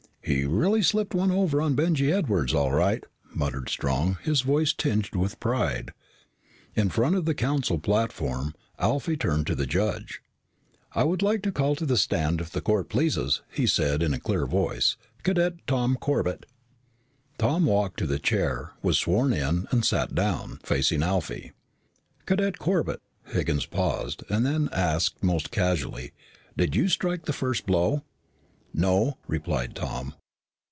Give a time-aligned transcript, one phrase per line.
[0.23, 3.03] "He really slipped one over on Benjy Edwards all right,"
[3.33, 5.93] muttered Strong, his voice tinged with pride.
[6.75, 10.21] In front of the Council platform, Alfie turned to the judge.
[10.93, 13.17] "I would like to call to the stand, if the court please,"
[13.51, 16.45] he said in a clear voice, "Cadet Tom Corbett."
[17.39, 21.51] Tom walked to the chair, was sworn in, and sat down, facing Alfie.
[22.27, 26.13] "Cadet Corbett," Higgins paused, and then asked almost casually,
[26.55, 28.03] "did you strike the first blow?"
[28.73, 30.13] "No," replied Tom.